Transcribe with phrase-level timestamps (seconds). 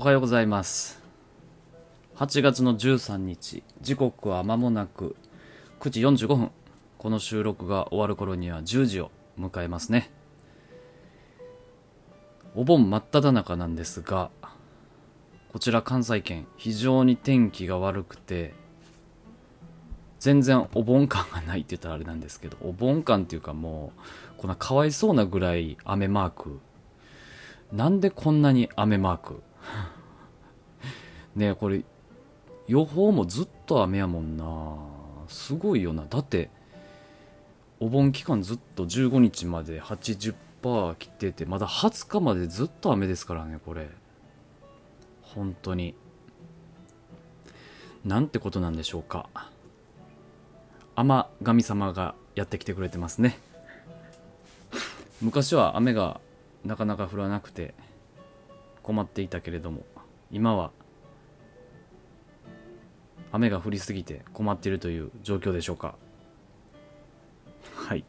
[0.00, 1.02] おはようございます。
[2.14, 5.16] 8月の13日時刻は間もなく
[5.80, 6.50] 9時45分。
[6.98, 10.12] この収録が終わる頃には10時を迎えますね。
[12.54, 14.30] お盆真っ只中なんですが
[15.52, 18.54] こちら関西圏非常に天気が悪くて
[20.20, 23.92] 全然お盆感がないって言ったらあれなんですけどお盆感っていうかも
[24.36, 26.60] うこんなかわいそうなぐらい雨マーク。
[27.72, 29.42] なんでこんなに雨マーク
[31.36, 31.84] ねえこれ
[32.66, 34.76] 予報もずっと雨やもんな。
[35.28, 36.06] すごいよな。
[36.08, 36.50] だって
[37.80, 43.88] お盆期間ずっと15日まで80%来ててまだ20日までずっと雨ですからねこれ。
[45.22, 45.94] 本当に。
[48.04, 49.28] なんてことなんでしょうか。
[50.96, 53.38] 雨神様がやってきてくれてますね。
[55.20, 56.20] 昔は雨が
[56.64, 57.74] なかなか降らなくて。
[58.88, 59.84] 困っていたけれども
[60.30, 60.70] 今は
[63.30, 65.94] 雨が降りすぎて困っているという状況でしょうか。
[67.74, 68.04] はい。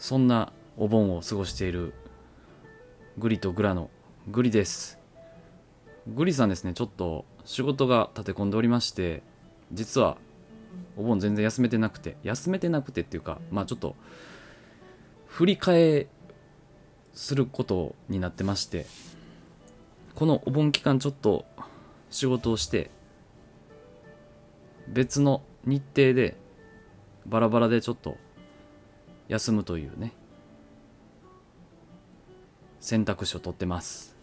[0.00, 1.94] そんなお盆を過ごしている
[3.18, 3.88] グリとグラの
[4.26, 4.98] グリです。
[6.08, 9.22] グリさんですねちょっと仕事が立て込んでおりまして
[9.72, 10.16] 実は
[10.96, 13.94] お盆全然休めてなくて休めてなくてっていうかまあちょっと
[15.28, 16.06] 振り替え
[17.14, 18.86] することになってまして
[20.14, 21.44] このお盆期間ちょっと
[22.10, 22.90] 仕事をして
[24.88, 26.36] 別の日程で
[27.26, 28.16] バラバラでちょっと
[29.28, 30.12] 休むというね
[32.80, 34.14] 選択肢を取ってます。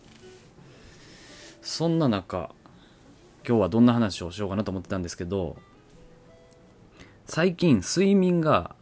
[1.61, 2.51] そんな中
[3.47, 5.57] 今日はどんな話をしようかなと思ってたんですけど
[7.25, 8.75] 最近睡眠が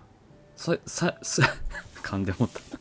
[0.56, 1.18] ささ
[2.04, 2.79] 噛んでもった。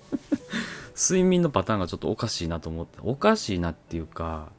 [0.99, 4.51] 睡眠のパターンがちょっとおかしいなと思っておかしいなっていうか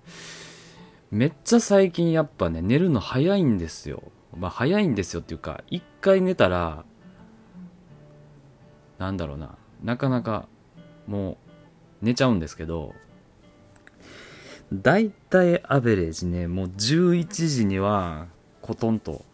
[1.12, 4.04] めっちゃ最近やっぱね寝るの早いんですよ。
[4.38, 6.86] まあ早いんですよっていうか一回寝たら
[9.00, 10.48] なんだろうななかなか
[11.08, 12.94] もう寝ちゃうんですけど
[14.72, 18.28] だいたいアベレージねもう11時には
[18.62, 19.26] コトンと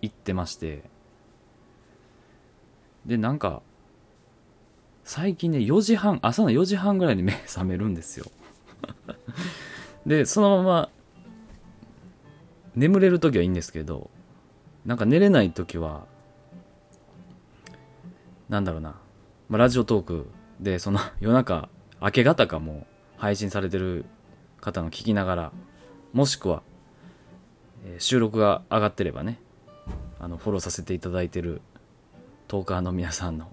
[0.00, 0.90] 行ってまして。
[3.04, 3.62] でなんか
[5.04, 8.26] 最近ね4時半朝の4時半ぐらいに目覚めるんですよ。
[10.06, 10.88] でそのまま
[12.74, 14.10] 眠れる時はいいんですけど
[14.84, 16.06] なんか寝れない時は
[18.48, 18.96] なんだろうな、
[19.48, 20.26] まあ、ラジオトーク
[20.60, 21.68] でその夜中
[22.00, 22.86] 明け方かも
[23.16, 24.04] 配信されてる
[24.60, 25.52] 方の聞きながら
[26.12, 26.62] もしくは、
[27.84, 29.40] えー収録が上がってればね
[30.20, 31.62] あのフォローさせていただいてる
[32.46, 33.52] トーカーの皆さんの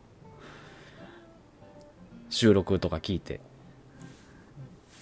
[2.29, 3.40] 収録とか聞いて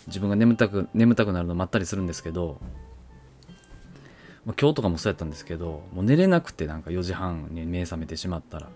[0.08, 2.60] 自分が眠たく眠たくなるの待ったりするんですけど、
[4.46, 8.70] 今日とかもそうやったんですけどもう寝れなくてなんか4時半に目覚めてしまったら、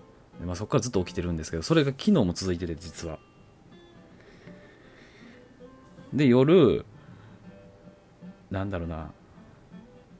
[0.45, 3.19] まあ、そこからずっと起きてるんですけどそれが昨日も続いてて実は。
[6.13, 6.85] で夜
[8.49, 9.11] なんだろうな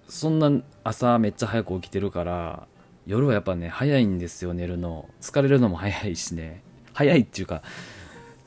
[0.07, 0.49] そんな
[0.85, 2.65] 朝めっちゃ早く起きてるから
[3.05, 5.09] 夜はやっぱね早いんですよ寝るの。
[5.19, 6.63] 疲れるのも早いしね。
[6.93, 7.61] 早いっていうか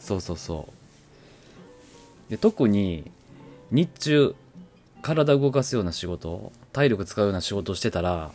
[0.04, 0.68] そうそうそ
[2.28, 2.30] う。
[2.30, 3.10] で特に
[3.70, 4.34] 日中
[5.00, 8.30] 体動かすような仕事体力使うような仕事をしてたら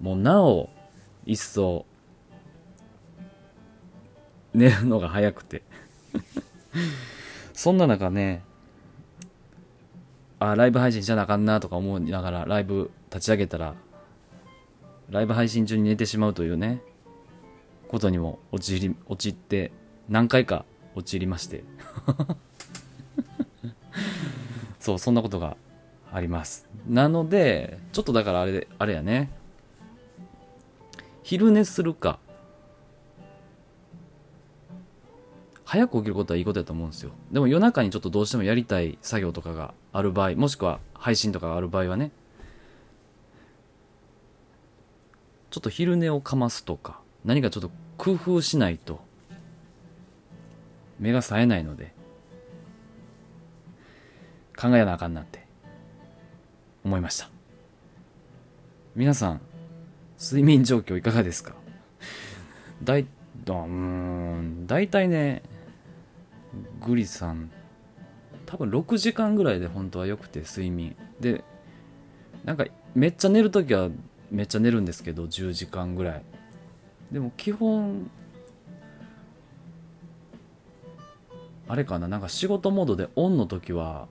[0.00, 0.70] もうなお
[1.26, 1.84] 一層
[4.54, 5.62] 寝るのが早くて。
[7.52, 8.44] そんな中ね
[10.38, 13.74] あライブ配信しなあかんなとか思いながらライブ立ち上げたら
[15.10, 16.80] ライブ配信中に寝てしまうというね
[17.88, 19.72] ことにも陥り陥って
[20.08, 20.64] 何回か
[20.98, 21.64] 陥りまして。
[24.80, 25.56] そうそんなことが
[26.12, 26.68] あります。
[26.86, 29.30] なのでちょっとだからあれあれやね。
[31.22, 32.18] 昼寝するか。
[35.64, 37.10] 早く起きることはいいことだと思うんですよ。
[37.30, 42.10] でも夜中にちょっとどうしてもやりたい作業とかがある場合もしくは配信とかがある場合はね。
[45.50, 49.07] ちょっと昼寝をかますとか何かちょっと工夫しないと。
[50.98, 51.92] 目が冴えないので
[54.56, 55.46] 考えなあかんなって
[56.84, 57.28] 思いました。
[58.96, 59.40] 皆さん
[60.20, 61.54] 睡眠状況いかがですか？
[62.82, 63.06] だい
[63.46, 65.42] うん大体ね
[66.84, 67.50] グリさん
[68.46, 70.96] 多分6時間ぐらいで本当は良くて睡眠。
[71.20, 71.44] で
[72.44, 73.90] なんかめっちゃ寝るときは
[74.30, 76.22] めっちゃ寝るんですけど10時間ぐらい。
[77.12, 78.10] でも基本
[81.68, 84.08] あれかななんか仕事モードでオンの時は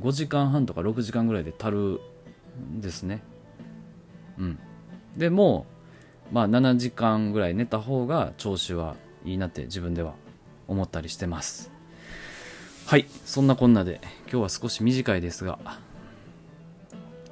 [0.00, 2.00] 5時間半とか6時間ぐらいで足る
[2.76, 3.22] んですね。
[4.38, 4.58] うん。
[5.16, 5.66] でも
[6.32, 10.14] まあ7時間ぐらい寝た方が調子はいいなって自分では
[10.68, 11.70] 思ったりしてます。
[12.86, 13.06] はい。
[13.24, 14.00] そんなこんなで
[14.30, 15.58] 今日は少し短いですが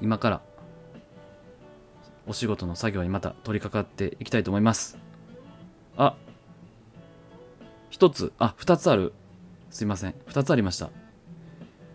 [0.00, 0.41] 今から
[2.26, 4.99] お仕事の作業にまた取り掛かっていきたいと思います。
[5.97, 6.17] あ
[7.91, 9.12] 一つあ二つある。
[9.72, 10.14] すいません。
[10.26, 10.90] 二つありました。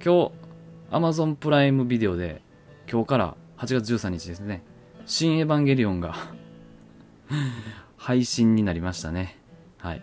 [0.04, 0.32] 今日
[0.90, 2.42] Amazon プライムビデオで
[2.92, 4.64] 今日から8月13日ですね。
[5.06, 6.16] 新エヴァンゲリオンが
[7.96, 9.38] 配信になりましたね。
[9.78, 10.02] はい。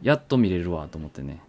[0.00, 1.42] やっと見れるわと思ってね。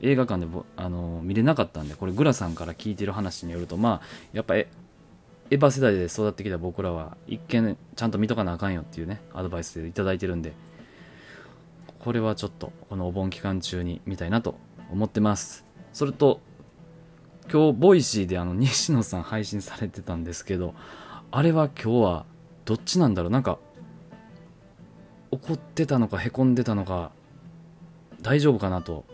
[0.00, 4.66] 映画館でぼ、あのー見れなかったんでこれグラさんから聞いてる話によるとまあやっぱエ
[5.50, 10.52] ヴァ世代で育ってきた僕らは一見ちゃんと見とかなあかんよっていうねアドバイスでいただいてるんで
[12.00, 14.56] これはちょっとこのお盆期間中に見たいなと
[14.92, 15.64] 思ってます。
[15.92, 16.40] それと
[17.52, 20.74] 今日 Voicy であの西野さん配信されてたんですけど
[21.32, 22.26] あれは今日は
[22.64, 23.30] どっちなんだろう？
[23.32, 23.58] なんか
[25.32, 27.10] 怒ってたのかへこんでたのか
[28.22, 29.04] 大丈夫かなと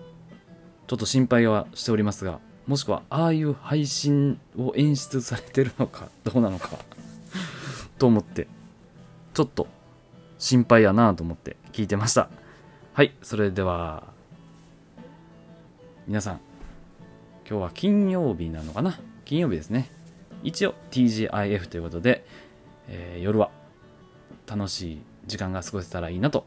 [0.86, 6.70] ちょっと心配はしておりますがもしくはああいう配信を演出されてるのかどうなのか
[7.98, 8.48] と思って
[9.32, 9.66] ちょっと
[10.38, 12.28] 心配やなと思って聞いてました。
[12.92, 14.14] はいそれでは。
[16.06, 16.40] 皆さん
[17.48, 19.00] 今日は金曜日なのかな？
[19.24, 19.90] 金曜日ですね。
[20.44, 22.24] 一応 TGIF ということで、
[22.86, 23.50] えー夜は
[24.46, 26.46] 楽しい時間が過ごせたらいいなと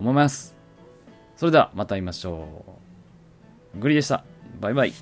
[0.00, 0.56] 思います。
[1.36, 2.64] それではまた会いましょ
[3.76, 3.78] う。
[3.78, 4.24] グリでした。
[4.60, 4.92] バイバイ。